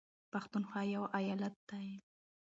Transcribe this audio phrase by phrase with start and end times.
[0.31, 1.87] پښنونخوا يو ايالت دى